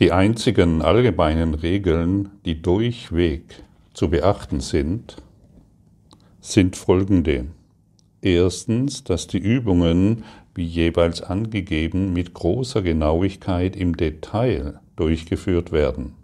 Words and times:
Die 0.00 0.10
einzigen 0.10 0.82
allgemeinen 0.82 1.54
Regeln, 1.54 2.30
die 2.44 2.60
durchweg 2.60 3.62
zu 3.92 4.10
beachten 4.10 4.58
sind, 4.58 5.22
sind 6.40 6.74
folgende. 6.74 7.46
Erstens, 8.20 9.04
dass 9.04 9.28
die 9.28 9.38
Übungen, 9.38 10.24
wie 10.52 10.64
jeweils 10.64 11.22
angegeben, 11.22 12.12
mit 12.12 12.34
großer 12.34 12.82
Genauigkeit 12.82 13.76
im 13.76 13.96
Detail 13.96 14.80
durchgeführt 14.96 15.70
werden. 15.70 16.14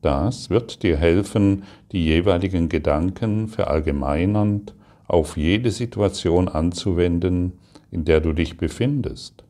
Das 0.00 0.48
wird 0.48 0.84
dir 0.84 0.96
helfen, 0.96 1.64
die 1.90 2.04
jeweiligen 2.04 2.68
Gedanken 2.68 3.48
verallgemeinernd 3.48 4.74
auf 5.08 5.36
jede 5.36 5.72
Situation 5.72 6.46
anzuwenden, 6.46 7.54
in 7.90 8.04
der 8.04 8.20
du 8.20 8.32
dich 8.32 8.56
befindest 8.56 9.45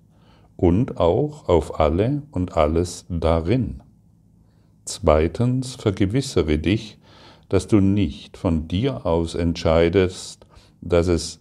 und 0.56 0.98
auch 0.98 1.48
auf 1.48 1.80
alle 1.80 2.22
und 2.30 2.56
alles 2.56 3.06
darin. 3.08 3.82
Zweitens 4.84 5.74
vergewissere 5.74 6.58
dich, 6.58 6.98
dass 7.48 7.66
du 7.66 7.80
nicht 7.80 8.36
von 8.36 8.68
dir 8.68 9.06
aus 9.06 9.34
entscheidest, 9.34 10.46
dass 10.80 11.08
es 11.08 11.40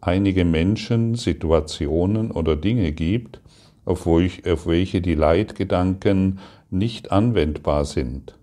einige 0.00 0.44
Menschen, 0.44 1.14
Situationen 1.16 2.30
oder 2.30 2.56
Dinge 2.56 2.92
gibt, 2.92 3.40
auf 3.84 4.06
welche 4.06 5.00
die 5.00 5.14
Leitgedanken 5.14 6.38
nicht 6.70 7.12
anwendbar 7.12 7.84
sind. 7.84 8.36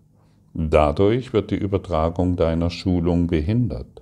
Dadurch 0.54 1.34
wird 1.34 1.52
die 1.52 1.58
Übertragung 1.58 2.36
deiner 2.36 2.70
Schulung 2.70 3.28
behindert. 3.28 4.02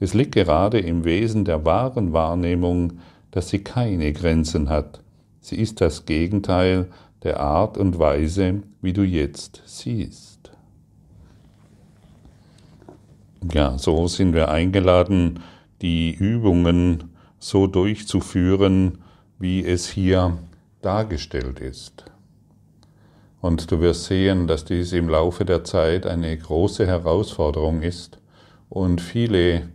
Es 0.00 0.12
liegt 0.12 0.34
gerade 0.34 0.80
im 0.80 1.04
Wesen 1.04 1.44
der 1.44 1.64
wahren 1.64 2.12
Wahrnehmung, 2.12 2.94
dass 3.30 3.48
sie 3.48 3.60
keine 3.60 4.12
Grenzen 4.12 4.68
hat, 4.68 5.03
Sie 5.44 5.56
ist 5.56 5.82
das 5.82 6.06
Gegenteil 6.06 6.86
der 7.22 7.38
Art 7.38 7.76
und 7.76 7.98
Weise, 7.98 8.62
wie 8.80 8.94
du 8.94 9.02
jetzt 9.02 9.60
siehst. 9.66 10.50
Ja, 13.52 13.76
so 13.76 14.08
sind 14.08 14.32
wir 14.32 14.48
eingeladen, 14.48 15.40
die 15.82 16.14
Übungen 16.14 17.10
so 17.38 17.66
durchzuführen, 17.66 19.02
wie 19.38 19.62
es 19.62 19.86
hier 19.86 20.38
dargestellt 20.80 21.60
ist. 21.60 22.06
Und 23.42 23.70
du 23.70 23.80
wirst 23.80 24.04
sehen, 24.04 24.46
dass 24.46 24.64
dies 24.64 24.94
im 24.94 25.10
Laufe 25.10 25.44
der 25.44 25.62
Zeit 25.62 26.06
eine 26.06 26.34
große 26.34 26.86
Herausforderung 26.86 27.82
ist 27.82 28.18
und 28.70 29.02
viele 29.02 29.68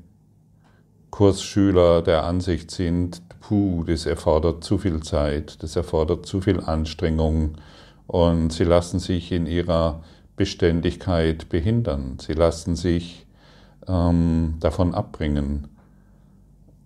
Kursschüler 1.11 2.01
der 2.01 2.23
Ansicht 2.23 2.71
sind, 2.71 3.21
puh, 3.39 3.83
das 3.83 4.05
erfordert 4.05 4.63
zu 4.63 4.77
viel 4.77 5.01
Zeit, 5.01 5.61
das 5.63 5.75
erfordert 5.75 6.25
zu 6.25 6.41
viel 6.41 6.59
Anstrengung 6.61 7.55
und 8.07 8.51
sie 8.53 8.63
lassen 8.63 8.99
sich 8.99 9.31
in 9.31 9.45
ihrer 9.45 10.03
Beständigkeit 10.35 11.49
behindern, 11.49 12.17
sie 12.19 12.33
lassen 12.33 12.75
sich 12.75 13.27
ähm, 13.87 14.55
davon 14.59 14.93
abbringen. 14.93 15.67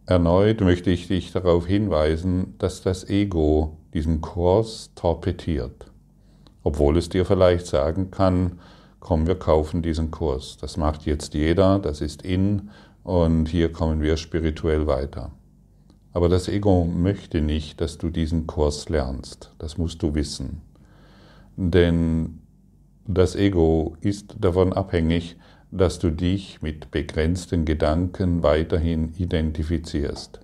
Erneut 0.06 0.62
möchte 0.62 0.90
ich 0.90 1.08
dich 1.08 1.32
darauf 1.32 1.66
hinweisen, 1.66 2.56
dass 2.58 2.82
das 2.82 3.10
Ego 3.10 3.78
diesen 3.94 4.22
Kurs 4.22 4.92
torpediert, 4.96 5.92
obwohl 6.64 6.98
es 6.98 7.10
dir 7.10 7.26
vielleicht 7.26 7.68
sagen 7.68 8.12
kann, 8.12 8.60
komm, 9.00 9.28
wir 9.28 9.36
kaufen 9.36 9.82
diesen 9.82 10.12
Kurs. 10.12 10.58
Das 10.60 10.78
macht 10.78 11.06
jetzt 11.06 11.34
jeder, 11.34 11.80
das 11.80 12.02
ist 12.02 12.22
in 12.22 12.70
und 13.04 13.48
hier 13.50 13.72
kommen 13.72 14.02
wir 14.02 14.18
spirituell 14.18 14.88
weiter. 14.88 15.32
Aber 16.14 16.30
das 16.30 16.48
Ego 16.48 16.86
möchte 16.86 17.42
nicht, 17.42 17.82
dass 17.82 17.98
du 17.98 18.10
diesen 18.10 18.48
Kurs 18.48 18.90
lernst. 18.90 19.54
Das 19.58 19.78
musst 19.78 20.02
du 20.04 20.14
wissen. 20.14 20.62
Denn 21.58 22.40
das 23.06 23.36
Ego 23.36 23.98
ist 24.02 24.36
davon 24.40 24.74
abhängig, 24.74 25.36
dass 25.72 25.98
du 26.00 26.12
dich 26.12 26.62
mit 26.62 26.92
begrenzten 26.92 27.66
Gedanken 27.66 28.44
weiterhin 28.44 29.14
identifizierst. 29.18 30.40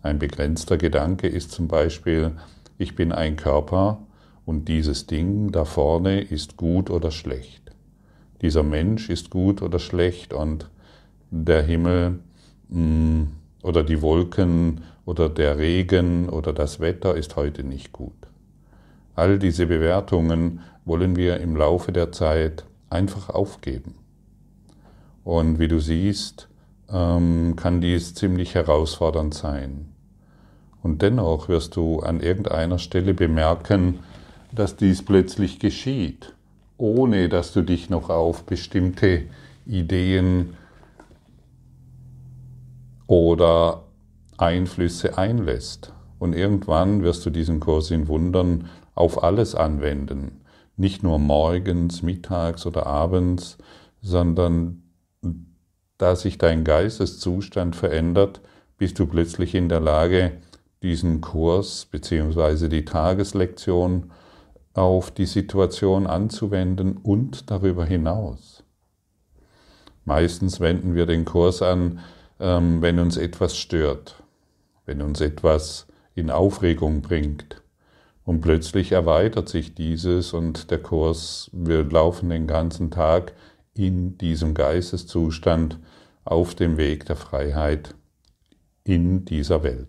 Ein 0.00 0.18
begrenzter 0.18 0.78
Gedanke 0.78 1.26
ist 1.26 1.50
zum 1.50 1.66
Beispiel, 1.66 2.32
ich 2.78 2.94
bin 2.94 3.10
ein 3.10 3.36
Körper 3.36 4.06
und 4.46 4.68
dieses 4.68 5.06
Ding 5.06 5.50
da 5.50 5.64
vorne 5.64 6.20
ist 6.20 6.56
gut 6.56 6.88
oder 6.88 7.10
schlecht. 7.10 7.72
Dieser 8.42 8.62
Mensch 8.62 9.08
ist 9.08 9.30
gut 9.30 9.60
oder 9.60 9.78
schlecht 9.78 10.32
und 10.32 10.70
der 11.42 11.62
Himmel 11.62 12.20
mm, 12.68 13.22
oder 13.62 13.82
die 13.82 14.00
Wolken 14.00 14.82
oder 15.04 15.28
der 15.28 15.58
Regen 15.58 16.28
oder 16.28 16.52
das 16.52 16.78
Wetter 16.80 17.16
ist 17.16 17.34
heute 17.36 17.64
nicht 17.64 17.92
gut. 17.92 18.12
All 19.16 19.38
diese 19.38 19.66
Bewertungen 19.66 20.60
wollen 20.84 21.16
wir 21.16 21.40
im 21.40 21.56
Laufe 21.56 21.92
der 21.92 22.12
Zeit 22.12 22.64
einfach 22.88 23.30
aufgeben. 23.30 23.94
Und 25.24 25.58
wie 25.58 25.68
du 25.68 25.80
siehst, 25.80 26.48
ähm, 26.92 27.54
kann 27.56 27.80
dies 27.80 28.14
ziemlich 28.14 28.54
herausfordernd 28.54 29.34
sein. 29.34 29.88
Und 30.82 31.02
dennoch 31.02 31.48
wirst 31.48 31.76
du 31.76 32.00
an 32.00 32.20
irgendeiner 32.20 32.78
Stelle 32.78 33.14
bemerken, 33.14 34.00
dass 34.52 34.76
dies 34.76 35.02
plötzlich 35.02 35.58
geschieht, 35.58 36.34
ohne 36.76 37.28
dass 37.28 37.52
du 37.52 37.62
dich 37.62 37.90
noch 37.90 38.10
auf 38.10 38.44
bestimmte 38.44 39.22
Ideen 39.66 40.54
oder 43.06 43.84
Einflüsse 44.36 45.18
einlässt. 45.18 45.92
Und 46.18 46.34
irgendwann 46.34 47.02
wirst 47.02 47.26
du 47.26 47.30
diesen 47.30 47.60
Kurs 47.60 47.90
in 47.90 48.08
Wundern 48.08 48.68
auf 48.94 49.22
alles 49.22 49.54
anwenden. 49.54 50.40
Nicht 50.76 51.02
nur 51.02 51.18
morgens, 51.18 52.02
mittags 52.02 52.66
oder 52.66 52.86
abends, 52.86 53.58
sondern 54.00 54.82
da 55.98 56.16
sich 56.16 56.38
dein 56.38 56.64
Geisteszustand 56.64 57.76
verändert, 57.76 58.40
bist 58.78 58.98
du 58.98 59.06
plötzlich 59.06 59.54
in 59.54 59.68
der 59.68 59.80
Lage, 59.80 60.32
diesen 60.82 61.20
Kurs 61.20 61.86
bzw. 61.86 62.68
die 62.68 62.84
Tageslektion 62.84 64.10
auf 64.74 65.10
die 65.10 65.26
Situation 65.26 66.06
anzuwenden 66.06 66.96
und 66.96 67.50
darüber 67.50 67.84
hinaus. 67.84 68.64
Meistens 70.04 70.60
wenden 70.60 70.94
wir 70.94 71.06
den 71.06 71.24
Kurs 71.24 71.62
an, 71.62 72.00
wenn 72.38 72.98
uns 72.98 73.16
etwas 73.16 73.56
stört, 73.56 74.22
wenn 74.86 75.02
uns 75.02 75.20
etwas 75.20 75.86
in 76.14 76.30
Aufregung 76.30 77.02
bringt. 77.02 77.62
Und 78.24 78.40
plötzlich 78.40 78.92
erweitert 78.92 79.48
sich 79.48 79.74
dieses 79.74 80.32
und 80.32 80.70
der 80.70 80.82
Kurs, 80.82 81.50
wir 81.52 81.84
laufen 81.84 82.30
den 82.30 82.46
ganzen 82.46 82.90
Tag 82.90 83.34
in 83.74 84.16
diesem 84.18 84.54
Geisteszustand 84.54 85.78
auf 86.24 86.54
dem 86.54 86.76
Weg 86.76 87.04
der 87.06 87.16
Freiheit 87.16 87.94
in 88.84 89.24
dieser 89.24 89.62
Welt. 89.62 89.88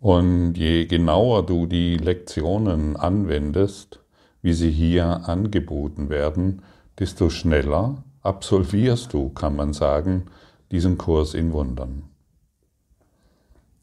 Und 0.00 0.54
je 0.54 0.86
genauer 0.86 1.44
du 1.44 1.66
die 1.66 1.96
Lektionen 1.96 2.96
anwendest, 2.96 4.00
wie 4.40 4.52
sie 4.52 4.70
hier 4.70 5.28
angeboten 5.28 6.08
werden, 6.08 6.62
desto 6.98 7.28
schneller 7.28 8.04
absolvierst 8.26 9.12
du, 9.12 9.30
kann 9.30 9.56
man 9.56 9.72
sagen, 9.72 10.26
diesen 10.70 10.98
Kurs 10.98 11.34
in 11.34 11.52
Wundern. 11.52 12.04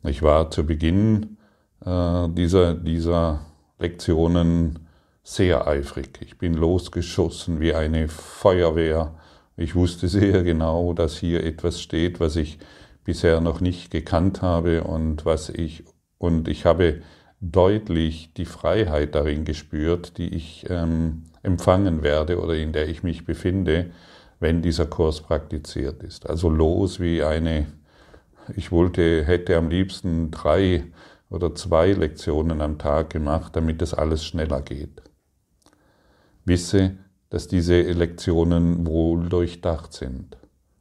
Ich 0.03 0.21
war 0.21 0.51
zu 0.51 0.65
Beginn 0.65 1.37
äh, 1.85 2.27
dieser, 2.29 2.73
dieser 2.73 3.45
Lektionen 3.79 4.79
sehr 5.23 5.65
eifrig. 5.65 6.19
Ich 6.21 6.37
bin 6.37 6.53
losgeschossen 6.53 7.61
wie 7.61 7.73
eine 7.73 8.09
Feuerwehr. 8.09 9.15
Ich 9.55 9.75
wusste 9.75 10.09
sehr 10.09 10.43
genau, 10.43 10.93
dass 10.93 11.17
hier 11.17 11.43
etwas 11.43 11.81
steht, 11.81 12.19
was 12.19 12.35
ich 12.35 12.59
bisher 13.05 13.39
noch 13.39 13.61
nicht 13.61 13.91
gekannt 13.91 14.41
habe 14.41 14.83
und 14.83 15.25
was 15.25 15.49
ich 15.49 15.85
und 16.17 16.47
ich 16.47 16.65
habe 16.65 17.01
deutlich 17.41 18.34
die 18.34 18.46
Freiheit 18.46 19.16
darin 19.16 19.43
gespürt, 19.43 20.17
die 20.17 20.34
ich 20.34 20.66
ähm, 20.69 21.23
empfangen 21.43 22.01
werde 22.01 22.41
oder 22.41 22.55
in 22.55 22.72
der 22.72 22.87
ich 22.87 23.03
mich 23.03 23.25
befinde, 23.25 23.91
wenn 24.40 24.62
dieser 24.62 24.85
Kurs 24.85 25.22
praktiziert 25.22 26.03
ist. 26.03 26.30
Also 26.30 26.50
los 26.50 27.00
wie 27.00 27.24
eine, 27.24 27.68
ich 28.56 28.72
wollte, 28.72 29.24
hätte 29.24 29.56
am 29.58 29.70
liebsten 29.70 30.32
drei 30.32 30.85
oder 31.30 31.56
zwei 31.56 31.94
Lektionen 31.94 32.62
am 32.62 32.78
Tag 32.78 33.09
gemacht, 33.09 33.56
damit 33.56 33.82
das 33.82 33.94
alles 33.94 34.26
schneller 34.26 34.62
geht. 34.62 35.02
Wisse, 36.46 36.97
dass 37.30 37.47
diese 37.47 37.82
Lektionen 37.82 38.85
wohl 38.85 39.30
durchdacht 39.30 39.94
sind. 39.94 40.38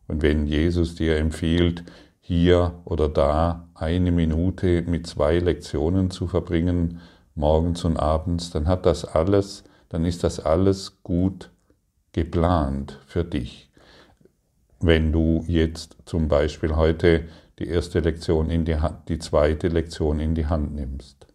Und 0.08 0.22
wenn 0.22 0.46
Jesus 0.46 0.94
dir 0.94 1.16
empfiehlt, 1.16 1.84
hier 2.20 2.80
oder 2.84 3.08
da 3.08 3.68
eine 3.74 4.12
Minute 4.12 4.82
mit 4.82 5.06
zwei 5.06 5.38
Lektionen 5.38 6.10
zu 6.10 6.26
verbringen, 6.26 7.00
morgens 7.34 7.84
und 7.84 7.96
abends, 7.96 8.50
dann 8.50 8.68
hat 8.68 8.86
das 8.86 9.04
alles, 9.04 9.64
dann 9.88 10.04
ist 10.04 10.24
das 10.24 10.40
alles 10.40 11.02
gut 11.02 11.51
geplant 12.12 12.98
für 13.06 13.24
dich. 13.24 13.70
Wenn 14.80 15.12
du 15.12 15.44
jetzt 15.46 15.96
zum 16.04 16.28
Beispiel 16.28 16.76
heute 16.76 17.24
die 17.58 17.68
erste 17.68 18.00
Lektion 18.00 18.50
in 18.50 18.64
die 18.64 18.76
Hand, 18.76 19.08
die 19.08 19.18
zweite 19.18 19.68
Lektion 19.68 20.20
in 20.20 20.34
die 20.34 20.46
Hand 20.46 20.74
nimmst. 20.74 21.26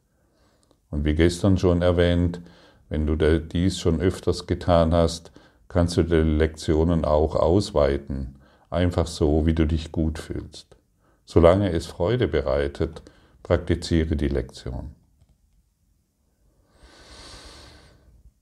Und 0.90 1.06
wie 1.06 1.16
gestern 1.16 1.58
schon 1.58 1.82
erwähnt, 1.82 2.42
wenn 2.90 3.06
du 3.06 3.16
dies 3.40 3.80
schon 3.80 4.02
öfters 4.02 4.48
getan 4.48 4.94
hast, 4.94 5.32
kannst 5.68 5.98
du 5.98 6.04
die 6.04 6.16
Lektionen 6.16 7.06
auch 7.06 7.36
ausweiten, 7.36 8.36
einfach 8.70 9.08
so, 9.08 9.46
wie 9.46 9.54
du 9.54 9.66
dich 9.66 9.92
gut 9.92 10.20
fühlst. 10.20 10.78
Solange 11.26 11.72
es 11.72 11.86
Freude 11.88 12.28
bereitet, 12.28 13.02
praktiziere 13.44 14.16
die 14.16 14.30
Lektion. 14.30 14.97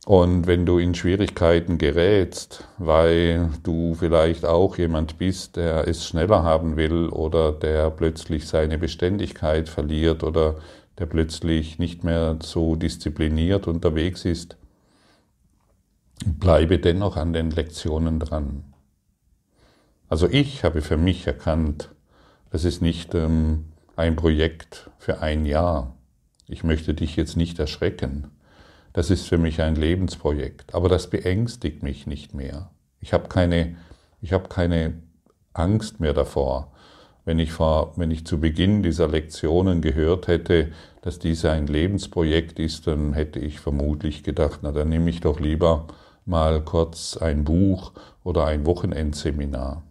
Und 0.05 0.45
wenn 0.45 0.67
du 0.67 0.77
in 0.77 0.93
Schwierigkeiten 0.93 1.79
gerätst, 1.79 2.63
weil 2.77 3.49
du 3.63 3.95
vielleicht 3.95 4.45
auch 4.45 4.77
jemand 4.77 5.17
bist, 5.17 5.55
der 5.55 5.87
es 5.87 6.05
schneller 6.05 6.43
haben 6.43 6.77
will 6.77 7.09
oder 7.09 7.51
der 7.51 7.89
plötzlich 7.89 8.47
seine 8.47 8.77
Beständigkeit 8.77 9.67
verliert 9.67 10.23
oder 10.23 10.57
der 10.99 11.07
plötzlich 11.07 11.79
nicht 11.79 12.03
mehr 12.03 12.37
so 12.39 12.75
diszipliniert 12.75 13.67
unterwegs 13.67 14.25
ist, 14.25 14.57
bleibe 16.23 16.77
dennoch 16.77 17.17
an 17.17 17.33
den 17.33 17.49
Lektionen 17.49 18.19
dran. 18.19 18.63
Also 20.07 20.29
ich 20.29 20.63
habe 20.63 20.83
für 20.83 20.97
mich 20.97 21.25
erkannt, 21.25 21.89
das 22.51 22.63
ist 22.63 22.79
nicht 22.79 23.15
ähm, 23.15 23.65
ein 23.95 24.15
Projekt 24.15 24.91
für 24.99 25.21
ein 25.21 25.47
Jahr. 25.47 25.95
Ich 26.47 26.63
möchte 26.63 26.93
dich 26.93 27.15
jetzt 27.15 27.37
nicht 27.37 27.57
erschrecken. 27.57 28.34
Das 28.95 29.09
ist 29.09 29.27
für 29.27 29.37
mich 29.37 29.61
ein 29.61 29.75
Lebensprojekt, 29.75 30.73
aber 30.73 30.87
das 30.87 31.09
beängstigt 31.09 31.83
mich 31.83 32.07
nicht 32.07 32.33
mehr. 32.33 32.71
Ich 33.01 33.11
habe 33.11 33.27
keine, 33.27 33.75
ich 34.21 34.31
habe 34.31 34.47
keine 34.47 34.93
Angst 35.51 35.99
mehr 35.99 36.13
davor. 36.13 36.71
Wenn 37.25 37.37
ich, 37.37 37.51
vor, 37.51 37.91
wenn 37.97 38.09
ich 38.09 38.25
zu 38.25 38.39
Beginn 38.39 38.83
dieser 38.83 39.09
Lektionen 39.09 39.81
gehört 39.81 40.29
hätte, 40.29 40.71
dass 41.01 41.19
dies 41.19 41.43
ein 41.43 41.67
Lebensprojekt 41.67 42.57
ist, 42.57 42.87
dann 42.87 43.11
hätte 43.11 43.39
ich 43.39 43.59
vermutlich 43.59 44.23
gedacht, 44.23 44.61
na 44.61 44.71
dann 44.71 44.87
nehme 44.87 45.09
ich 45.09 45.19
doch 45.19 45.41
lieber 45.41 45.87
mal 46.25 46.63
kurz 46.63 47.17
ein 47.17 47.43
Buch 47.43 47.91
oder 48.23 48.45
ein 48.45 48.65
Wochenendseminar. 48.65 49.83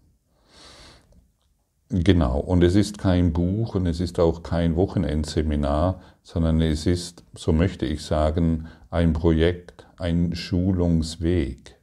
Genau, 1.91 2.39
und 2.39 2.65
es 2.65 2.75
ist 2.75 2.99
kein 2.99 3.33
Buch 3.33 3.75
und 3.75 3.87
es 3.87 4.01
ist 4.01 4.19
auch 4.19 4.43
kein 4.43 4.75
Wochenendseminar, 4.75 6.01
sondern 6.23 6.61
es 6.61 6.87
ist, 6.87 7.25
so 7.35 7.53
möchte 7.53 7.85
ich 7.85 8.03
sagen, 8.03 8.69
ein 8.91 9.13
Projekt, 9.13 9.87
ein 9.99 10.35
Schulungsweg. 10.35 11.77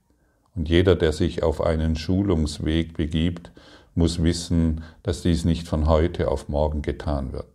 Und 0.56 0.68
jeder, 0.70 0.96
der 0.96 1.14
sich 1.14 1.44
auf 1.44 1.62
einen 1.62 1.96
Schulungsweg 1.96 2.98
begibt, 2.98 3.52
muss 3.94 4.22
wissen, 4.24 4.84
dass 5.04 5.22
dies 5.22 5.46
nicht 5.46 5.68
von 5.68 5.88
heute 5.88 6.30
auf 6.30 6.50
morgen 6.50 6.82
getan 6.82 7.32
wird. 7.32 7.46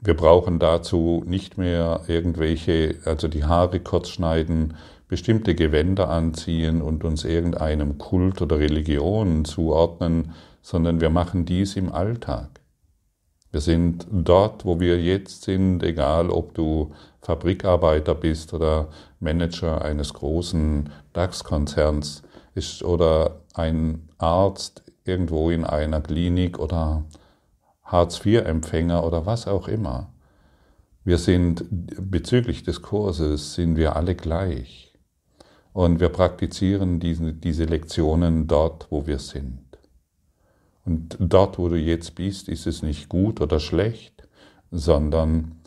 Wir 0.00 0.14
brauchen 0.14 0.58
dazu 0.58 1.22
nicht 1.26 1.58
mehr 1.58 2.02
irgendwelche, 2.08 2.96
also 3.04 3.28
die 3.28 3.44
Haare 3.44 3.78
kurz 3.78 4.08
schneiden, 4.08 4.74
bestimmte 5.12 5.54
Gewänder 5.54 6.08
anziehen 6.08 6.80
und 6.80 7.04
uns 7.04 7.26
irgendeinem 7.26 7.98
Kult 7.98 8.40
oder 8.40 8.58
Religion 8.58 9.44
zuordnen, 9.44 10.32
sondern 10.62 11.02
wir 11.02 11.10
machen 11.10 11.44
dies 11.44 11.76
im 11.76 11.92
Alltag. 11.92 12.62
Wir 13.50 13.60
sind 13.60 14.06
dort, 14.10 14.64
wo 14.64 14.80
wir 14.80 14.98
jetzt 15.02 15.42
sind, 15.42 15.82
egal 15.82 16.30
ob 16.30 16.54
du 16.54 16.92
Fabrikarbeiter 17.20 18.14
bist 18.14 18.54
oder 18.54 18.88
Manager 19.20 19.82
eines 19.82 20.14
großen 20.14 20.88
DAX-Konzerns 21.12 22.22
oder 22.82 23.42
ein 23.52 24.08
Arzt 24.16 24.82
irgendwo 25.04 25.50
in 25.50 25.64
einer 25.64 26.00
Klinik 26.00 26.58
oder 26.58 27.04
Hartz-IV-Empfänger 27.84 29.04
oder 29.04 29.26
was 29.26 29.46
auch 29.46 29.68
immer. 29.68 30.10
Wir 31.04 31.18
sind 31.18 31.66
bezüglich 31.70 32.62
des 32.62 32.80
Kurses 32.80 33.52
sind 33.52 33.76
wir 33.76 33.94
alle 33.94 34.14
gleich. 34.14 34.91
Und 35.72 36.00
wir 36.00 36.10
praktizieren 36.10 37.00
diese, 37.00 37.32
diese 37.32 37.64
Lektionen 37.64 38.46
dort, 38.46 38.88
wo 38.90 39.06
wir 39.06 39.18
sind. 39.18 39.60
Und 40.84 41.16
dort, 41.18 41.58
wo 41.58 41.68
du 41.68 41.76
jetzt 41.76 42.14
bist, 42.14 42.48
ist 42.48 42.66
es 42.66 42.82
nicht 42.82 43.08
gut 43.08 43.40
oder 43.40 43.60
schlecht, 43.60 44.28
sondern 44.70 45.60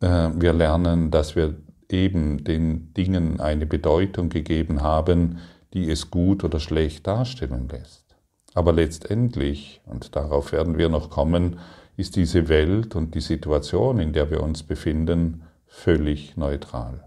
äh, 0.00 0.30
wir 0.34 0.52
lernen, 0.52 1.10
dass 1.10 1.36
wir 1.36 1.56
eben 1.90 2.44
den 2.44 2.92
Dingen 2.94 3.40
eine 3.40 3.66
Bedeutung 3.66 4.28
gegeben 4.28 4.82
haben, 4.82 5.38
die 5.74 5.90
es 5.90 6.10
gut 6.10 6.44
oder 6.44 6.60
schlecht 6.60 7.06
darstellen 7.06 7.68
lässt. 7.68 8.16
Aber 8.54 8.72
letztendlich, 8.72 9.82
und 9.84 10.16
darauf 10.16 10.52
werden 10.52 10.78
wir 10.78 10.88
noch 10.88 11.10
kommen, 11.10 11.58
ist 11.96 12.16
diese 12.16 12.48
Welt 12.48 12.94
und 12.94 13.14
die 13.14 13.20
Situation, 13.20 13.98
in 13.98 14.12
der 14.12 14.30
wir 14.30 14.42
uns 14.42 14.62
befinden, 14.62 15.42
völlig 15.66 16.36
neutral. 16.36 17.06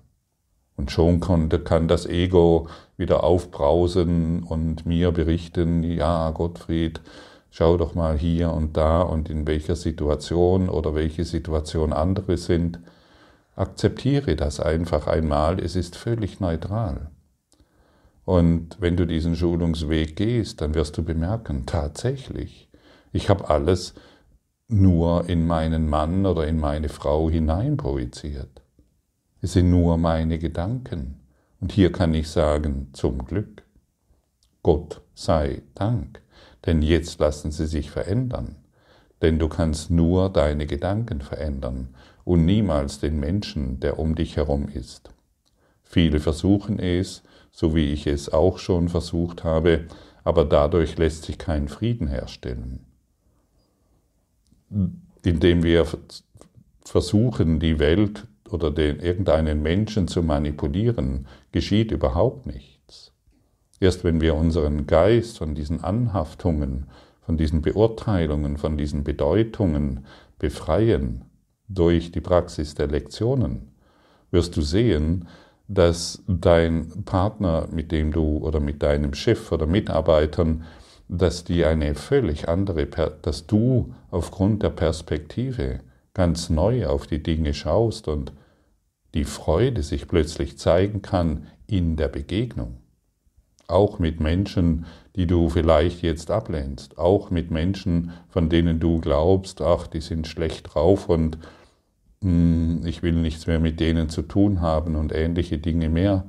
Und 0.79 0.91
schon 0.91 1.19
kann 1.19 1.89
das 1.89 2.05
Ego 2.05 2.69
wieder 2.95 3.25
aufbrausen 3.25 4.43
und 4.43 4.85
mir 4.85 5.11
berichten, 5.11 5.83
ja, 5.83 6.31
Gottfried, 6.31 7.01
schau 7.51 7.75
doch 7.75 7.95
mal 7.95 8.17
hier 8.17 8.53
und 8.53 8.77
da 8.77 9.01
und 9.01 9.29
in 9.29 9.45
welcher 9.45 9.75
Situation 9.75 10.69
oder 10.69 10.95
welche 10.95 11.25
Situation 11.25 11.91
andere 11.91 12.37
sind. 12.37 12.79
Akzeptiere 13.57 14.37
das 14.37 14.61
einfach 14.61 15.05
einmal, 15.07 15.59
es 15.59 15.75
ist 15.75 15.97
völlig 15.97 16.39
neutral. 16.39 17.11
Und 18.23 18.77
wenn 18.79 18.95
du 18.95 19.05
diesen 19.05 19.35
Schulungsweg 19.35 20.15
gehst, 20.15 20.61
dann 20.61 20.75
wirst 20.75 20.97
du 20.97 21.03
bemerken, 21.03 21.65
tatsächlich, 21.65 22.69
ich 23.11 23.29
habe 23.29 23.49
alles 23.49 23.95
nur 24.69 25.27
in 25.27 25.45
meinen 25.45 25.89
Mann 25.89 26.25
oder 26.25 26.47
in 26.47 26.57
meine 26.57 26.87
Frau 26.87 27.29
hineinprojiziert. 27.29 28.61
Es 29.41 29.53
sind 29.53 29.69
nur 29.69 29.97
meine 29.97 30.37
Gedanken. 30.37 31.19
Und 31.61 31.71
hier 31.71 31.91
kann 31.91 32.13
ich 32.13 32.29
sagen, 32.29 32.89
zum 32.93 33.25
Glück. 33.25 33.63
Gott 34.63 35.01
sei 35.13 35.61
Dank, 35.75 36.21
denn 36.65 36.81
jetzt 36.81 37.19
lassen 37.19 37.51
sie 37.51 37.65
sich 37.65 37.91
verändern. 37.91 38.55
Denn 39.21 39.39
du 39.39 39.47
kannst 39.47 39.91
nur 39.91 40.29
deine 40.29 40.65
Gedanken 40.65 41.21
verändern 41.21 41.95
und 42.23 42.45
niemals 42.45 42.99
den 42.99 43.19
Menschen, 43.19 43.79
der 43.79 43.99
um 43.99 44.15
dich 44.15 44.35
herum 44.35 44.69
ist. 44.69 45.11
Viele 45.83 46.19
versuchen 46.19 46.79
es, 46.79 47.23
so 47.51 47.75
wie 47.75 47.91
ich 47.91 48.07
es 48.07 48.31
auch 48.31 48.59
schon 48.59 48.89
versucht 48.89 49.43
habe, 49.43 49.87
aber 50.23 50.45
dadurch 50.45 50.97
lässt 50.97 51.23
sich 51.23 51.37
kein 51.37 51.67
Frieden 51.67 52.07
herstellen. 52.07 52.85
Indem 55.23 55.63
wir 55.63 55.87
versuchen, 56.85 57.59
die 57.59 57.79
Welt 57.79 58.27
oder 58.51 58.71
den, 58.71 58.99
irgendeinen 58.99 59.61
Menschen 59.61 60.07
zu 60.07 60.23
manipulieren, 60.23 61.27
geschieht 61.51 61.91
überhaupt 61.91 62.45
nichts. 62.45 63.13
Erst 63.79 64.03
wenn 64.03 64.21
wir 64.21 64.35
unseren 64.35 64.87
Geist 64.87 65.37
von 65.37 65.55
diesen 65.55 65.83
Anhaftungen, 65.83 66.87
von 67.21 67.37
diesen 67.37 67.61
Beurteilungen, 67.61 68.57
von 68.57 68.77
diesen 68.77 69.03
Bedeutungen 69.03 70.05
befreien 70.37 71.25
durch 71.67 72.11
die 72.11 72.21
Praxis 72.21 72.75
der 72.75 72.87
Lektionen, 72.87 73.73
wirst 74.31 74.57
du 74.57 74.61
sehen, 74.61 75.27
dass 75.67 76.23
dein 76.27 77.05
Partner, 77.05 77.67
mit 77.71 77.91
dem 77.91 78.11
du 78.11 78.37
oder 78.39 78.59
mit 78.59 78.81
deinem 78.81 79.13
Chef 79.13 79.51
oder 79.51 79.67
Mitarbeitern, 79.67 80.63
dass 81.07 81.43
die 81.43 81.63
eine 81.65 81.95
völlig 81.95 82.49
andere, 82.49 82.87
dass 83.21 83.47
du 83.47 83.93
aufgrund 84.11 84.63
der 84.63 84.69
Perspektive 84.69 85.79
ganz 86.13 86.49
neu 86.49 86.87
auf 86.87 87.07
die 87.07 87.21
Dinge 87.21 87.53
schaust 87.53 88.07
und 88.07 88.31
die 89.13 89.25
Freude 89.25 89.83
sich 89.83 90.07
plötzlich 90.07 90.57
zeigen 90.57 91.01
kann 91.01 91.47
in 91.67 91.95
der 91.95 92.07
Begegnung. 92.07 92.77
Auch 93.67 93.99
mit 93.99 94.19
Menschen, 94.19 94.85
die 95.15 95.27
du 95.27 95.49
vielleicht 95.49 96.01
jetzt 96.01 96.31
ablehnst, 96.31 96.97
auch 96.97 97.29
mit 97.29 97.51
Menschen, 97.51 98.11
von 98.27 98.49
denen 98.49 98.79
du 98.79 98.99
glaubst, 98.99 99.61
ach, 99.61 99.87
die 99.87 100.01
sind 100.01 100.27
schlecht 100.27 100.73
drauf 100.73 101.09
und 101.09 101.37
hm, 102.21 102.81
ich 102.85 103.03
will 103.03 103.13
nichts 103.13 103.47
mehr 103.47 103.59
mit 103.59 103.79
denen 103.79 104.09
zu 104.09 104.23
tun 104.23 104.61
haben 104.61 104.95
und 104.95 105.13
ähnliche 105.13 105.57
Dinge 105.57 105.89
mehr. 105.89 106.27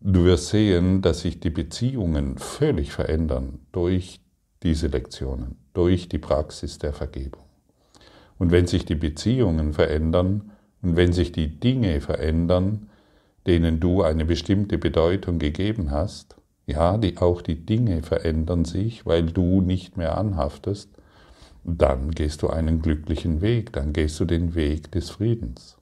Du 0.00 0.24
wirst 0.24 0.48
sehen, 0.48 1.00
dass 1.00 1.20
sich 1.20 1.38
die 1.38 1.50
Beziehungen 1.50 2.36
völlig 2.38 2.92
verändern 2.92 3.60
durch 3.70 4.20
diese 4.62 4.88
Lektionen, 4.88 5.56
durch 5.74 6.08
die 6.08 6.18
Praxis 6.18 6.78
der 6.78 6.92
Vergebung. 6.92 7.42
Und 8.38 8.50
wenn 8.50 8.66
sich 8.66 8.84
die 8.84 8.96
Beziehungen 8.96 9.72
verändern 9.72 10.51
und 10.82 10.96
wenn 10.96 11.12
sich 11.12 11.32
die 11.32 11.48
Dinge 11.60 12.00
verändern, 12.00 12.90
denen 13.46 13.80
du 13.80 14.02
eine 14.02 14.24
bestimmte 14.24 14.78
Bedeutung 14.78 15.38
gegeben 15.38 15.90
hast, 15.90 16.36
ja, 16.66 16.96
die, 16.96 17.18
auch 17.18 17.42
die 17.42 17.66
Dinge 17.66 18.02
verändern 18.02 18.64
sich, 18.64 19.06
weil 19.06 19.24
du 19.24 19.60
nicht 19.60 19.96
mehr 19.96 20.16
anhaftest, 20.16 20.90
dann 21.64 22.10
gehst 22.10 22.42
du 22.42 22.50
einen 22.50 22.82
glücklichen 22.82 23.40
Weg, 23.40 23.72
dann 23.72 23.92
gehst 23.92 24.18
du 24.20 24.24
den 24.24 24.54
Weg 24.54 24.90
des 24.92 25.10
Friedens. 25.10 25.76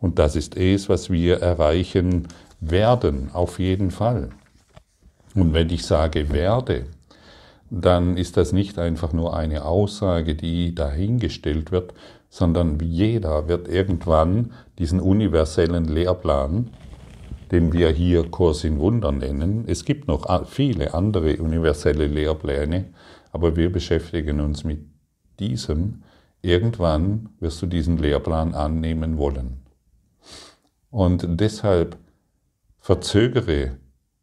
Und 0.00 0.18
das 0.18 0.36
ist 0.36 0.56
es, 0.56 0.88
was 0.88 1.10
wir 1.10 1.40
erreichen 1.40 2.28
werden, 2.60 3.30
auf 3.32 3.58
jeden 3.58 3.90
Fall. 3.90 4.30
Und 5.34 5.52
wenn 5.52 5.70
ich 5.70 5.84
sage 5.84 6.30
werde, 6.30 6.86
dann 7.70 8.16
ist 8.16 8.36
das 8.36 8.52
nicht 8.52 8.78
einfach 8.78 9.12
nur 9.12 9.36
eine 9.36 9.64
Aussage, 9.64 10.34
die 10.34 10.74
dahingestellt 10.74 11.72
wird, 11.72 11.92
sondern 12.28 12.78
jeder 12.80 13.48
wird 13.48 13.68
irgendwann 13.68 14.52
diesen 14.78 15.00
universellen 15.00 15.84
Lehrplan, 15.84 16.70
den 17.52 17.72
wir 17.72 17.90
hier 17.90 18.28
Kurs 18.28 18.64
in 18.64 18.78
Wunder 18.78 19.12
nennen, 19.12 19.64
es 19.66 19.84
gibt 19.84 20.08
noch 20.08 20.46
viele 20.46 20.94
andere 20.94 21.36
universelle 21.36 22.06
Lehrpläne, 22.06 22.92
aber 23.32 23.56
wir 23.56 23.70
beschäftigen 23.70 24.40
uns 24.40 24.64
mit 24.64 24.80
diesem, 25.38 26.02
irgendwann 26.42 27.28
wirst 27.40 27.62
du 27.62 27.66
diesen 27.66 27.98
Lehrplan 27.98 28.54
annehmen 28.54 29.18
wollen. 29.18 29.62
Und 30.90 31.26
deshalb 31.40 31.98
verzögere 32.78 33.78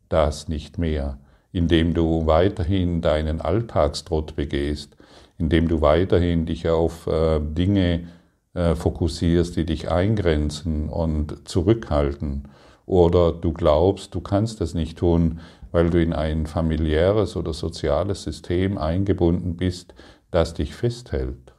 das 0.09 0.47
nicht 0.47 0.77
mehr, 0.77 1.19
indem 1.51 1.93
du 1.93 2.25
weiterhin 2.25 3.01
deinen 3.01 3.39
Alltagstrott 3.41 4.35
begehst, 4.35 4.97
indem 5.37 5.67
du 5.67 5.81
weiterhin 5.81 6.45
dich 6.45 6.69
auf 6.69 7.07
äh, 7.07 7.39
Dinge 7.39 8.07
äh, 8.53 8.75
fokussierst, 8.75 9.55
die 9.55 9.65
dich 9.65 9.89
eingrenzen 9.89 10.89
und 10.89 11.47
zurückhalten, 11.47 12.49
oder 12.85 13.31
du 13.31 13.53
glaubst, 13.53 14.13
du 14.13 14.21
kannst 14.21 14.61
es 14.61 14.73
nicht 14.73 14.97
tun, 14.97 15.39
weil 15.71 15.89
du 15.89 16.01
in 16.01 16.13
ein 16.13 16.45
familiäres 16.45 17.35
oder 17.35 17.53
soziales 17.53 18.23
System 18.23 18.77
eingebunden 18.77 19.55
bist, 19.55 19.93
das 20.31 20.53
dich 20.53 20.75
festhält. 20.75 21.53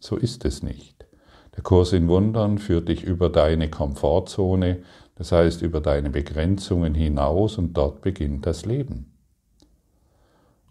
So 0.00 0.16
ist 0.16 0.44
es 0.44 0.62
nicht. 0.62 1.06
Der 1.56 1.62
Kurs 1.62 1.92
in 1.92 2.08
Wundern 2.08 2.58
führt 2.58 2.88
dich 2.88 3.02
über 3.02 3.30
deine 3.30 3.68
Komfortzone, 3.68 4.82
das 5.16 5.32
heißt 5.32 5.62
über 5.62 5.80
deine 5.80 6.10
Begrenzungen 6.10 6.94
hinaus 6.94 7.58
und 7.58 7.72
dort 7.76 8.02
beginnt 8.02 8.46
das 8.46 8.64
Leben. 8.64 9.17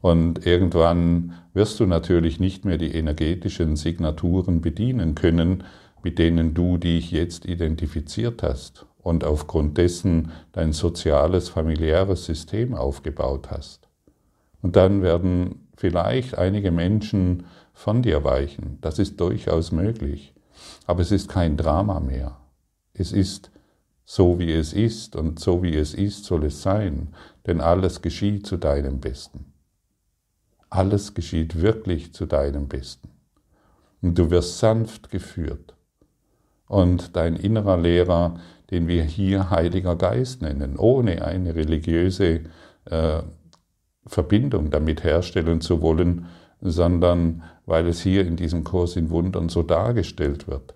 Und 0.01 0.45
irgendwann 0.45 1.33
wirst 1.53 1.79
du 1.79 1.85
natürlich 1.85 2.39
nicht 2.39 2.65
mehr 2.65 2.77
die 2.77 2.93
energetischen 2.93 3.75
Signaturen 3.75 4.61
bedienen 4.61 5.15
können, 5.15 5.63
mit 6.03 6.19
denen 6.19 6.53
du 6.53 6.77
dich 6.77 7.11
jetzt 7.11 7.45
identifiziert 7.45 8.43
hast 8.43 8.85
und 9.01 9.23
aufgrund 9.23 9.77
dessen 9.77 10.31
dein 10.51 10.73
soziales, 10.73 11.49
familiäres 11.49 12.25
System 12.25 12.75
aufgebaut 12.75 13.49
hast. 13.49 13.87
Und 14.61 14.75
dann 14.75 15.01
werden 15.01 15.67
vielleicht 15.75 16.37
einige 16.37 16.71
Menschen 16.71 17.45
von 17.73 18.01
dir 18.01 18.23
weichen. 18.23 18.79
Das 18.81 18.99
ist 18.99 19.19
durchaus 19.19 19.71
möglich. 19.71 20.33
Aber 20.85 21.01
es 21.01 21.11
ist 21.11 21.29
kein 21.29 21.57
Drama 21.57 21.99
mehr. 21.99 22.37
Es 22.93 23.11
ist 23.11 23.51
so, 24.03 24.39
wie 24.39 24.51
es 24.51 24.73
ist 24.73 25.15
und 25.15 25.39
so, 25.39 25.61
wie 25.63 25.75
es 25.75 25.93
ist, 25.93 26.25
soll 26.25 26.45
es 26.45 26.61
sein, 26.61 27.09
denn 27.45 27.61
alles 27.61 28.01
geschieht 28.01 28.47
zu 28.47 28.57
deinem 28.57 28.99
Besten. 28.99 29.53
Alles 30.69 31.13
geschieht 31.13 31.61
wirklich 31.61 32.13
zu 32.13 32.25
deinem 32.25 32.67
Besten. 32.67 33.09
Und 34.01 34.17
du 34.17 34.29
wirst 34.29 34.59
sanft 34.59 35.09
geführt. 35.09 35.75
Und 36.67 37.15
dein 37.15 37.35
innerer 37.37 37.77
Lehrer, 37.77 38.39
den 38.69 38.87
wir 38.87 39.03
hier 39.03 39.49
Heiliger 39.49 39.95
Geist 39.95 40.41
nennen, 40.41 40.77
ohne 40.77 41.23
eine 41.23 41.55
religiöse 41.55 42.41
äh, 42.85 43.21
Verbindung 44.05 44.69
damit 44.69 45.03
herstellen 45.03 45.61
zu 45.61 45.81
wollen, 45.81 46.25
sondern 46.59 47.43
weil 47.65 47.87
es 47.87 48.01
hier 48.01 48.25
in 48.25 48.35
diesem 48.35 48.63
Kurs 48.63 48.97
in 48.97 49.09
Wundern 49.09 49.47
so 49.47 49.63
dargestellt 49.63 50.47
wird. 50.47 50.75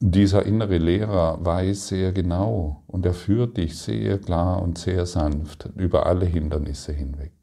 Dieser 0.00 0.44
innere 0.44 0.78
Lehrer 0.78 1.38
weiß 1.44 1.88
sehr 1.88 2.10
genau 2.10 2.82
und 2.88 3.06
er 3.06 3.14
führt 3.14 3.56
dich 3.56 3.78
sehr 3.78 4.18
klar 4.18 4.60
und 4.60 4.78
sehr 4.78 5.06
sanft 5.06 5.68
über 5.76 6.06
alle 6.06 6.26
Hindernisse 6.26 6.92
hinweg 6.92 7.41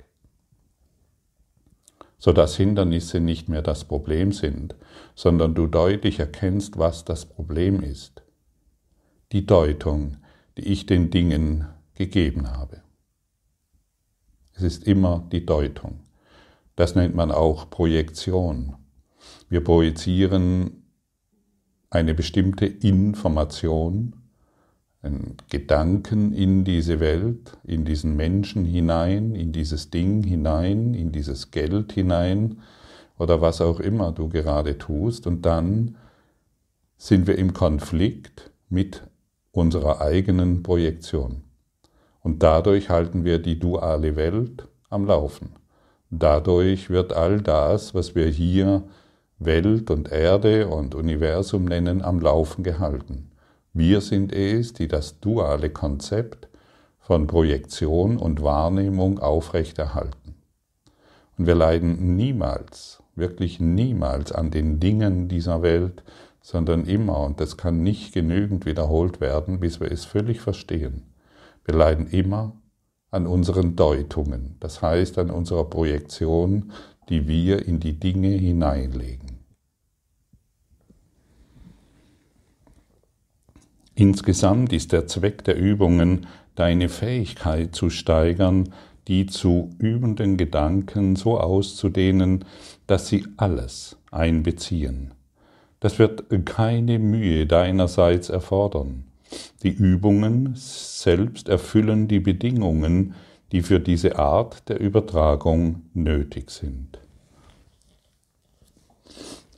sodass 2.20 2.58
Hindernisse 2.58 3.20
nicht 3.20 3.50
mehr 3.50 3.62
das 3.62 3.86
Problem 3.86 4.32
sind, 4.32 4.76
sondern 5.16 5.56
du 5.56 5.68
deutlich 5.68 6.20
erkennst, 6.20 6.78
was 6.78 7.06
das 7.06 7.26
Problem 7.26 7.82
ist. 7.82 8.22
Die 9.32 9.46
Deutung, 9.46 10.18
die 10.58 10.68
ich 10.68 10.86
den 10.86 11.10
Dingen 11.10 11.68
gegeben 11.96 12.52
habe. 12.52 12.82
Es 14.54 14.62
ist 14.62 14.84
immer 14.86 15.28
die 15.32 15.46
Deutung. 15.46 16.02
Das 16.76 16.96
nennt 16.96 17.16
man 17.16 17.32
auch 17.32 17.70
Projektion. 17.70 18.76
Wir 19.48 19.64
projizieren 19.64 20.84
eine 21.90 22.14
bestimmte 22.14 22.66
Information 22.66 24.19
Gedanken 25.50 26.34
in 26.34 26.66
diese 26.66 27.00
Welt, 27.00 27.58
in 27.64 27.86
diesen 27.86 28.18
Menschen 28.18 28.66
hinein, 28.66 29.34
in 29.34 29.54
dieses 29.54 29.90
Ding 29.92 30.24
hinein, 30.24 30.94
in 30.94 31.14
dieses 31.14 31.52
Geld 31.52 31.94
hinein 31.94 32.60
oder 33.18 33.40
was 33.40 33.62
auch 33.62 33.80
immer 33.80 34.12
du 34.12 34.28
gerade 34.28 34.78
tust. 34.78 35.26
Und 35.26 35.46
dann 35.46 35.96
sind 36.98 37.28
wir 37.28 37.38
im 37.38 37.54
Konflikt 37.54 38.52
mit 38.68 39.04
unserer 39.52 40.02
eigenen 40.02 40.64
Projektion. 40.64 41.44
Und 42.22 42.44
dadurch 42.44 42.90
halten 42.90 43.24
wir 43.24 43.40
die 43.40 43.58
duale 43.58 44.18
Welt 44.18 44.68
am 44.90 45.06
Laufen. 45.06 45.52
Dadurch 46.10 46.90
wird 46.90 47.14
all 47.14 47.40
das, 47.40 47.96
was 47.96 48.16
wir 48.16 48.28
hier 48.28 48.84
Welt 49.38 49.90
und 49.92 50.12
Erde 50.12 50.68
und 50.68 50.94
Universum 50.94 51.64
nennen, 51.64 52.02
am 52.02 52.20
Laufen 52.20 52.64
gehalten. 52.64 53.32
Wir 53.74 54.02
sind 54.02 54.34
es, 54.34 54.74
die 54.74 54.88
das 54.88 55.20
duale 55.20 55.70
Konzept 55.70 56.48
von 57.00 57.28
Projektion 57.28 58.18
und 58.18 58.42
Wahrnehmung 58.42 59.20
aufrechterhalten. 59.20 60.36
Und 61.38 61.48
wir 61.48 61.56
leiden 61.56 62.16
niemals, 62.16 63.02
wirklich 63.16 63.60
niemals 63.60 64.32
an 64.32 64.52
den 64.52 64.80
Dingen 64.80 65.28
dieser 65.28 65.62
Welt, 65.62 66.04
sondern 66.42 66.86
immer, 66.86 67.20
und 67.20 67.40
das 67.40 67.58
kann 67.58 67.84
nicht 67.84 68.14
genügend 68.14 68.66
wiederholt 68.66 69.22
werden, 69.22 69.60
bis 69.60 69.80
wir 69.80 69.92
es 69.92 70.06
völlig 70.06 70.42
verstehen, 70.42 71.14
wir 71.66 71.76
leiden 71.76 72.08
immer 72.08 72.60
an 73.12 73.28
unseren 73.28 73.76
Deutungen, 73.76 74.56
das 74.60 74.82
heißt 74.82 75.18
an 75.20 75.30
unserer 75.30 75.70
Projektion, 75.70 76.72
die 77.10 77.28
wir 77.28 77.68
in 77.68 77.80
die 77.80 78.00
Dinge 78.00 78.30
hineinlegen. 78.30 79.39
Insgesamt 84.00 84.72
ist 84.72 84.94
der 84.94 85.08
Zweck 85.08 85.44
der 85.44 85.58
Übungen, 85.58 86.26
deine 86.56 86.88
Fähigkeit 86.88 87.76
zu 87.76 87.90
steigern, 87.90 88.70
die 89.10 89.26
zu 89.26 89.72
übenden 89.78 90.38
Gedanken 90.38 91.18
so 91.18 91.38
auszudehnen, 91.38 92.46
dass 92.88 93.10
sie 93.10 93.28
alles 93.36 93.98
einbeziehen. 94.10 95.14
Das 95.82 96.00
wird 96.00 96.24
keine 96.46 96.98
Mühe 96.98 97.46
deinerseits 97.46 98.30
erfordern. 98.30 99.04
Die 99.64 99.72
Übungen 99.72 100.54
selbst 100.56 101.50
erfüllen 101.50 102.08
die 102.08 102.22
Bedingungen, 102.22 103.16
die 103.52 103.62
für 103.62 103.82
diese 103.82 104.18
Art 104.18 104.70
der 104.70 104.80
Übertragung 104.80 105.82
nötig 105.94 106.52
sind. 106.52 107.00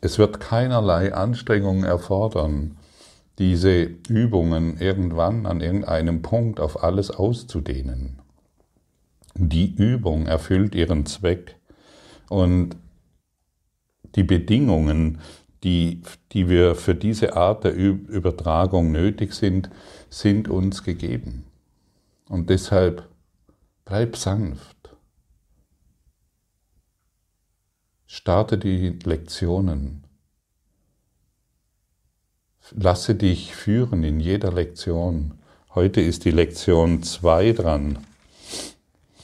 Es 0.02 0.18
wird 0.18 0.40
keinerlei 0.40 1.14
Anstrengung 1.14 1.84
erfordern, 1.84 2.78
diese 3.40 3.84
Übungen 4.10 4.78
irgendwann 4.80 5.46
an 5.46 5.62
irgendeinem 5.62 6.22
Punkt 6.22 6.60
auf 6.60 6.84
alles 6.84 7.12
auszudehnen. 7.12 8.20
Die 9.36 9.74
Übung 9.74 10.28
erfüllt 10.28 10.76
ihren 10.76 11.06
Zweck 11.06 11.56
und 12.30 12.76
die 14.16 14.24
Bedingungen, 14.24 15.20
die, 15.64 16.02
die 16.34 16.50
wir 16.50 16.76
für 16.76 16.96
diese 16.96 17.36
Art 17.36 17.64
der 17.64 17.74
Übertragung 17.74 18.92
nötig 18.92 19.34
sind, 19.34 19.70
sind 20.10 20.50
uns 20.50 20.84
gegeben. 20.84 21.46
Und 22.28 22.50
deshalb 22.50 23.08
bleib 23.86 24.18
sanft. 24.18 24.96
Starte 28.06 28.58
die 28.58 29.00
Lektionen 29.04 30.06
Lasse 32.74 33.16
dich 33.16 33.54
führen 33.54 34.06
in 34.06 34.22
jeder 34.22 34.54
Lektion. 34.54 35.34
Heute 35.76 36.00
ist 36.00 36.24
die 36.24 36.32
Lektion 36.32 37.04
2 37.04 37.52
dran. 37.52 37.98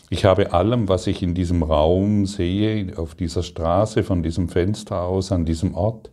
Ich 0.09 0.25
habe 0.25 0.51
allem, 0.51 0.89
was 0.89 1.07
ich 1.07 1.23
in 1.23 1.33
diesem 1.33 1.63
Raum 1.63 2.25
sehe, 2.25 2.97
auf 2.97 3.15
dieser 3.15 3.43
Straße, 3.43 4.03
von 4.03 4.21
diesem 4.21 4.49
Fenster 4.49 5.01
aus, 5.01 5.31
an 5.31 5.45
diesem 5.45 5.75
Ort, 5.75 6.11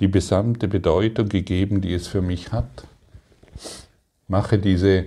die 0.00 0.10
gesamte 0.10 0.66
Bedeutung 0.66 1.28
gegeben, 1.28 1.82
die 1.82 1.94
es 1.94 2.08
für 2.08 2.20
mich 2.20 2.50
hat. 2.50 2.84
Mache 4.26 4.58
diese, 4.58 5.04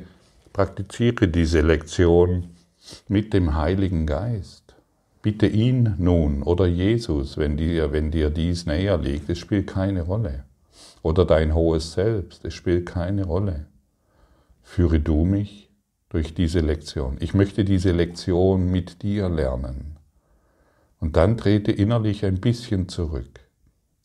praktiziere 0.54 1.28
diese 1.28 1.60
Lektion 1.60 2.52
mit 3.10 3.34
dem 3.34 3.54
Heiligen 3.54 4.06
Geist. 4.06 4.76
Bitte 5.22 5.48
ihn 5.48 5.96
nun 5.98 6.42
oder 6.42 6.68
Jesus, 6.68 7.38
wenn 7.38 7.58
dir, 7.58 7.92
wenn 7.92 8.12
dir 8.12 8.30
dies 8.30 8.66
näher 8.66 8.98
liegt. 8.98 9.30
Es 9.30 9.40
spielt 9.40 9.68
keine 9.68 10.04
Rolle 10.04 10.46
oder 11.06 11.24
dein 11.24 11.54
hohes 11.54 11.94
Selbst, 11.94 12.44
es 12.46 12.56
spielt 12.56 12.88
keine 12.88 13.26
Rolle. 13.26 13.68
Führe 14.64 15.00
du 15.00 15.24
mich 15.24 15.70
durch 16.10 16.34
diese 16.34 16.62
Lektion. 16.62 17.18
Ich 17.20 17.36
möchte 17.36 17.64
diese 17.64 17.92
Lektion 17.92 18.72
mit 18.72 19.04
dir 19.04 19.30
lernen. 19.30 19.98
Und 21.00 21.16
dann 21.16 21.38
trete 21.38 21.72
innerlich 21.72 22.26
ein 22.26 22.42
bisschen 22.42 22.90
zurück. 22.90 23.40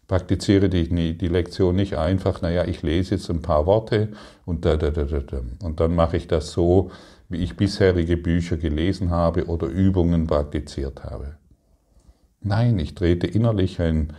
Praktiziere 0.08 0.68
die, 0.68 1.28
Lektion 1.28 1.76
nicht 1.76 1.96
einfach, 1.96 2.42
naja, 2.42 2.66
ich 2.66 2.82
lese 2.82 3.14
jetzt 3.14 3.30
ein 3.30 3.40
paar 3.40 3.64
Worte 3.64 4.10
und, 4.44 4.66
da, 4.66 4.76
da, 4.76 4.90
da, 4.90 5.04
da, 5.04 5.20
da. 5.20 5.40
und 5.62 5.80
dann 5.80 5.94
mache 5.94 6.18
ich 6.18 6.28
das 6.28 6.52
so, 6.52 6.90
wie 7.30 7.38
ich 7.38 7.56
bisherige 7.56 8.18
Bücher 8.18 8.58
gelesen 8.58 9.08
habe 9.08 9.46
oder 9.46 9.68
Übungen 9.68 10.26
praktiziert 10.26 11.02
habe. 11.04 11.36
Nein, 12.42 12.78
ich 12.78 12.94
trete 12.94 13.26
innerlich 13.26 13.80
ein, 13.80 14.12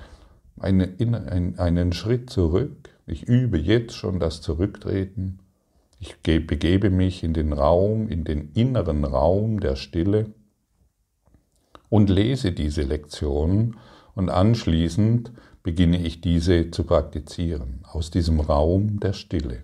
eine, 0.60 0.96
ein, 1.00 1.58
einen 1.58 1.94
Schritt 1.94 2.30
zurück. 2.30 2.90
Ich 3.06 3.24
übe 3.24 3.58
jetzt 3.58 3.94
schon 3.94 4.20
das 4.20 4.42
Zurücktreten. 4.42 5.40
Ich 6.00 6.18
begebe 6.22 6.90
mich 6.90 7.24
in 7.24 7.34
den 7.34 7.54
Raum, 7.54 8.08
in 8.08 8.24
den 8.24 8.52
inneren 8.54 9.06
Raum 9.06 9.60
der 9.60 9.76
Stille 9.76 10.34
und 11.90 12.10
lese 12.10 12.54
diese 12.54 12.82
Lektion 12.82 13.78
und 14.16 14.30
anschließend 14.30 15.32
beginne 15.62 16.02
ich 16.02 16.22
diese 16.22 16.72
zu 16.72 16.86
praktizieren, 16.86 17.82
aus 17.84 18.10
diesem 18.10 18.40
Raum 18.40 19.00
der 19.00 19.14
Stille, 19.14 19.64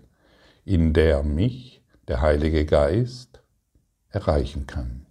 in 0.64 0.92
der 0.92 1.22
mich 1.22 1.82
der 2.06 2.20
Heilige 2.20 2.64
Geist 2.66 3.42
erreichen 4.10 4.66
kann. 4.66 5.07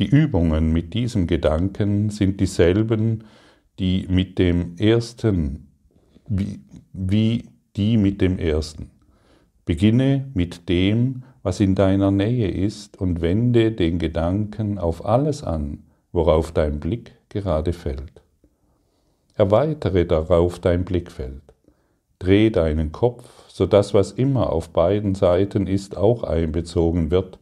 Die 0.00 0.06
Übungen 0.06 0.72
mit 0.72 0.94
diesem 0.94 1.26
Gedanken 1.26 2.08
sind 2.08 2.40
dieselben, 2.40 3.24
die 3.78 4.06
mit 4.08 4.38
dem 4.38 4.76
ersten, 4.78 5.68
wie, 6.26 6.60
wie 6.94 7.50
die 7.76 7.98
mit 7.98 8.22
dem 8.22 8.38
ersten. 8.38 8.90
Beginne 9.66 10.30
mit 10.32 10.70
dem, 10.70 11.24
was 11.42 11.60
in 11.60 11.74
deiner 11.74 12.10
Nähe 12.10 12.48
ist 12.48 12.98
und 12.98 13.20
wende 13.20 13.72
den 13.72 13.98
Gedanken 13.98 14.78
auf 14.78 15.04
alles 15.04 15.44
an, 15.44 15.82
worauf 16.12 16.50
dein 16.50 16.80
Blick 16.80 17.12
gerade 17.28 17.74
fällt. 17.74 18.22
Erweitere 19.34 20.06
darauf 20.06 20.60
dein 20.60 20.86
Blickfeld. 20.86 21.42
Dreh 22.18 22.48
deinen 22.48 22.90
Kopf, 22.90 23.28
so 23.48 23.66
dass 23.66 23.92
was 23.92 24.12
immer 24.12 24.50
auf 24.50 24.70
beiden 24.70 25.14
Seiten 25.14 25.66
ist, 25.66 25.94
auch 25.94 26.22
einbezogen 26.22 27.10
wird. 27.10 27.38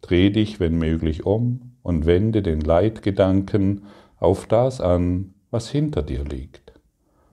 Dreh 0.00 0.30
dich, 0.30 0.58
wenn 0.58 0.78
möglich, 0.78 1.26
um 1.26 1.71
und 1.82 2.06
wende 2.06 2.42
den 2.42 2.60
Leitgedanken 2.60 3.82
auf 4.18 4.46
das 4.46 4.80
an, 4.80 5.34
was 5.50 5.68
hinter 5.68 6.02
dir 6.02 6.24
liegt. 6.24 6.72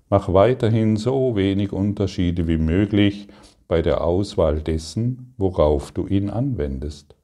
Mach 0.09 0.33
weiterhin 0.33 0.97
so 0.97 1.35
wenig 1.35 1.71
Unterschiede 1.71 2.47
wie 2.47 2.57
möglich 2.57 3.27
bei 3.67 3.81
der 3.81 4.03
Auswahl 4.03 4.61
dessen, 4.61 5.33
worauf 5.37 5.91
du 5.91 6.07
ihn 6.07 6.29
anwendest. 6.29 7.15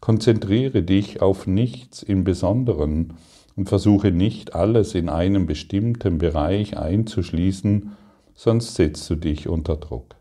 Konzentriere 0.00 0.82
dich 0.82 1.22
auf 1.22 1.46
nichts 1.46 2.02
im 2.02 2.24
Besonderen, 2.24 3.14
und 3.56 3.68
versuche 3.68 4.12
nicht 4.12 4.54
alles 4.54 4.94
in 4.94 5.08
einem 5.08 5.46
bestimmten 5.46 6.18
Bereich 6.18 6.76
einzuschließen, 6.76 7.96
sonst 8.34 8.74
setzt 8.74 9.08
du 9.08 9.16
dich 9.16 9.48
unter 9.48 9.76
Druck. 9.76 10.14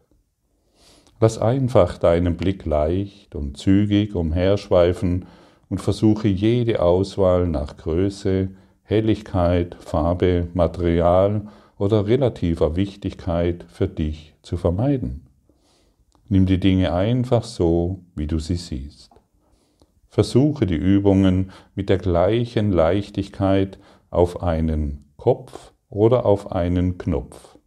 Lass 1.19 1.37
einfach 1.37 1.97
deinen 1.97 2.37
Blick 2.37 2.65
leicht 2.65 3.35
und 3.35 3.57
zügig 3.57 4.15
umherschweifen 4.15 5.25
und 5.69 5.79
versuche 5.79 6.27
jede 6.27 6.81
Auswahl 6.81 7.47
nach 7.47 7.77
Größe, 7.77 8.49
Helligkeit, 8.83 9.75
Farbe, 9.79 10.47
Material 10.53 11.47
oder 11.77 12.07
relativer 12.07 12.75
Wichtigkeit 12.75 13.65
für 13.69 13.87
dich 13.87 14.35
zu 14.41 14.57
vermeiden. 14.57 15.27
Nimm 16.29 16.45
die 16.45 16.59
Dinge 16.59 16.93
einfach 16.93 17.43
so, 17.43 17.99
wie 18.15 18.27
du 18.27 18.39
sie 18.39 18.55
siehst. 18.55 19.11
Versuche 20.07 20.65
die 20.65 20.75
Übungen 20.75 21.51
mit 21.75 21.89
der 21.89 21.97
gleichen 21.97 22.71
Leichtigkeit 22.71 23.77
auf 24.09 24.41
einen 24.41 25.03
Kopf 25.17 25.73
oder 25.89 26.25
auf 26.25 26.51
einen 26.51 26.97
Knopf, 26.97 27.57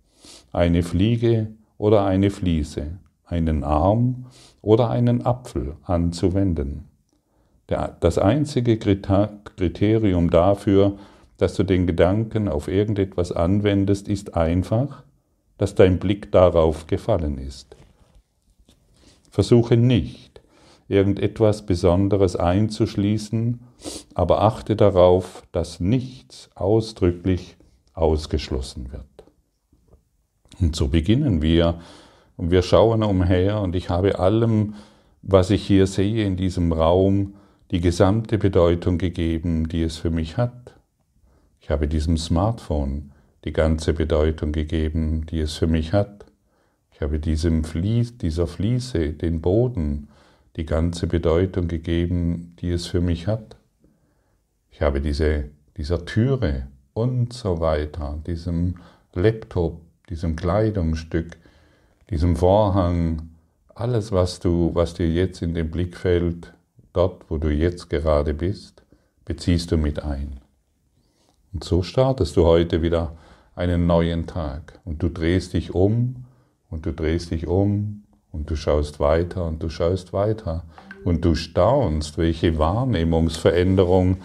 eine 0.52 0.82
Fliege 0.82 1.48
oder 1.76 2.04
eine 2.04 2.30
Fliese, 2.30 2.98
einen 3.24 3.64
Arm 3.64 4.26
oder 4.62 4.90
einen 4.90 5.24
Apfel 5.24 5.76
anzuwenden. 5.82 6.87
Das 7.68 8.16
einzige 8.16 8.78
Kriterium 8.78 10.30
dafür, 10.30 10.96
dass 11.36 11.54
du 11.54 11.64
den 11.64 11.86
Gedanken 11.86 12.48
auf 12.48 12.66
irgendetwas 12.66 13.30
anwendest, 13.30 14.08
ist 14.08 14.34
einfach, 14.34 15.04
dass 15.58 15.74
dein 15.74 15.98
Blick 15.98 16.32
darauf 16.32 16.86
gefallen 16.86 17.36
ist. 17.36 17.76
Versuche 19.30 19.76
nicht, 19.76 20.40
irgendetwas 20.88 21.66
Besonderes 21.66 22.36
einzuschließen, 22.36 23.60
aber 24.14 24.42
achte 24.42 24.74
darauf, 24.74 25.42
dass 25.52 25.78
nichts 25.78 26.50
ausdrücklich 26.54 27.56
ausgeschlossen 27.92 28.92
wird. 28.92 29.04
Und 30.58 30.74
so 30.74 30.88
beginnen 30.88 31.42
wir 31.42 31.80
und 32.36 32.50
wir 32.50 32.62
schauen 32.62 33.02
umher 33.02 33.60
und 33.60 33.76
ich 33.76 33.90
habe 33.90 34.18
allem, 34.18 34.74
was 35.20 35.50
ich 35.50 35.66
hier 35.66 35.86
sehe 35.86 36.24
in 36.24 36.36
diesem 36.36 36.72
Raum, 36.72 37.34
die 37.70 37.80
gesamte 37.80 38.38
Bedeutung 38.38 38.98
gegeben, 38.98 39.68
die 39.68 39.82
es 39.82 39.96
für 39.96 40.10
mich 40.10 40.36
hat. 40.36 40.74
Ich 41.60 41.70
habe 41.70 41.86
diesem 41.86 42.16
Smartphone 42.16 43.12
die 43.44 43.52
ganze 43.52 43.92
Bedeutung 43.92 44.52
gegeben, 44.52 45.26
die 45.26 45.40
es 45.40 45.54
für 45.54 45.66
mich 45.66 45.92
hat. 45.92 46.26
Ich 46.92 47.00
habe 47.00 47.20
diesem 47.20 47.64
Fließ, 47.64 48.18
dieser 48.18 48.46
Fliese 48.46 49.10
den 49.10 49.40
Boden 49.40 50.08
die 50.56 50.66
ganze 50.66 51.06
Bedeutung 51.06 51.68
gegeben, 51.68 52.56
die 52.60 52.70
es 52.70 52.86
für 52.86 53.00
mich 53.00 53.26
hat. 53.26 53.56
Ich 54.70 54.82
habe 54.82 55.00
diese, 55.00 55.44
dieser 55.76 56.04
Türe 56.04 56.66
und 56.94 57.32
so 57.32 57.60
weiter, 57.60 58.18
diesem 58.26 58.76
Laptop, 59.14 59.80
diesem 60.08 60.34
Kleidungsstück, 60.34 61.36
diesem 62.10 62.34
Vorhang, 62.34 63.30
alles, 63.74 64.10
was, 64.10 64.40
du, 64.40 64.70
was 64.74 64.94
dir 64.94 65.08
jetzt 65.08 65.42
in 65.42 65.54
den 65.54 65.70
Blick 65.70 65.96
fällt, 65.96 66.52
dort, 66.92 67.30
wo 67.30 67.38
du 67.38 67.48
jetzt 67.48 67.90
gerade 67.90 68.34
bist, 68.34 68.82
beziehst 69.24 69.70
du 69.70 69.76
mit 69.76 70.02
ein. 70.02 70.40
Und 71.52 71.64
so 71.64 71.82
startest 71.82 72.36
du 72.36 72.44
heute 72.44 72.82
wieder 72.82 73.16
einen 73.54 73.86
neuen 73.86 74.26
Tag 74.26 74.80
und 74.84 75.02
du 75.02 75.08
drehst 75.08 75.52
dich 75.52 75.74
um 75.74 76.24
und 76.70 76.86
du 76.86 76.92
drehst 76.92 77.30
dich 77.30 77.46
um 77.46 78.04
und 78.30 78.50
du 78.50 78.56
schaust 78.56 79.00
weiter 79.00 79.44
und 79.46 79.62
du 79.62 79.68
schaust 79.68 80.12
weiter 80.12 80.64
und 81.04 81.24
du 81.24 81.34
staunst, 81.34 82.18
welche 82.18 82.58
Wahrnehmungsveränderung 82.58 84.18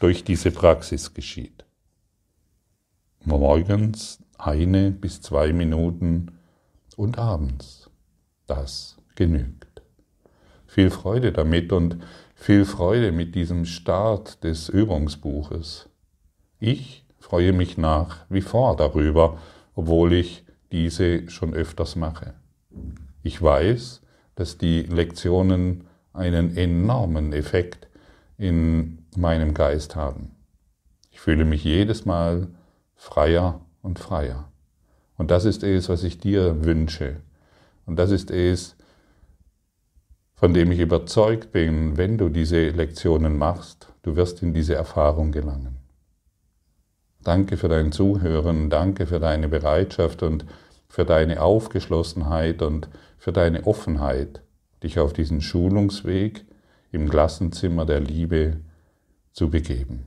durch 0.00 0.24
diese 0.24 0.50
Praxis 0.50 1.14
geschieht. 1.14 1.64
Morgens 3.24 4.18
eine 4.38 4.90
bis 4.90 5.20
zwei 5.20 5.52
Minuten 5.52 6.38
und 6.96 7.18
abends. 7.18 7.90
Das 8.46 8.96
genügt. 9.14 9.69
Viel 10.70 10.90
Freude 10.90 11.32
damit 11.32 11.72
und 11.72 11.96
viel 12.36 12.64
Freude 12.64 13.10
mit 13.10 13.34
diesem 13.34 13.64
Start 13.64 14.44
des 14.44 14.68
Übungsbuches. 14.68 15.88
Ich 16.60 17.04
freue 17.18 17.52
mich 17.52 17.76
nach 17.76 18.18
wie 18.28 18.40
vor 18.40 18.76
darüber, 18.76 19.38
obwohl 19.74 20.12
ich 20.12 20.44
diese 20.70 21.28
schon 21.28 21.54
öfters 21.54 21.96
mache. 21.96 22.34
Ich 23.24 23.42
weiß, 23.42 24.00
dass 24.36 24.58
die 24.58 24.82
Lektionen 24.82 25.88
einen 26.12 26.56
enormen 26.56 27.32
Effekt 27.32 27.88
in 28.38 29.06
meinem 29.16 29.54
Geist 29.54 29.96
haben. 29.96 30.36
Ich 31.10 31.18
fühle 31.18 31.44
mich 31.44 31.64
jedes 31.64 32.04
Mal 32.04 32.46
freier 32.94 33.60
und 33.82 33.98
freier. 33.98 34.52
Und 35.18 35.32
das 35.32 35.46
ist 35.46 35.64
es, 35.64 35.88
was 35.88 36.04
ich 36.04 36.20
dir 36.20 36.64
wünsche. 36.64 37.16
Und 37.86 37.96
das 37.96 38.12
ist 38.12 38.30
es, 38.30 38.76
von 40.40 40.54
dem 40.54 40.72
ich 40.72 40.78
überzeugt 40.78 41.52
bin, 41.52 41.98
wenn 41.98 42.16
du 42.16 42.30
diese 42.30 42.70
Lektionen 42.70 43.36
machst, 43.36 43.92
du 44.02 44.16
wirst 44.16 44.42
in 44.42 44.54
diese 44.54 44.74
Erfahrung 44.74 45.32
gelangen. 45.32 45.76
Danke 47.22 47.58
für 47.58 47.68
dein 47.68 47.92
Zuhören, 47.92 48.70
danke 48.70 49.06
für 49.06 49.20
deine 49.20 49.48
Bereitschaft 49.48 50.22
und 50.22 50.46
für 50.88 51.04
deine 51.04 51.42
Aufgeschlossenheit 51.42 52.62
und 52.62 52.88
für 53.18 53.32
deine 53.32 53.66
Offenheit, 53.66 54.40
dich 54.82 54.98
auf 54.98 55.12
diesen 55.12 55.42
Schulungsweg 55.42 56.46
im 56.90 57.10
Klassenzimmer 57.10 57.84
der 57.84 58.00
Liebe 58.00 58.60
zu 59.32 59.50
begeben. 59.50 60.06